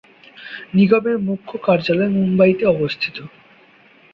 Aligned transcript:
নিগমের 0.75 1.17
মুখ্য 1.27 1.51
কার্যালয় 1.65 2.11
মুম্বাইতে 2.17 2.63
অবস্থিত। 2.67 3.17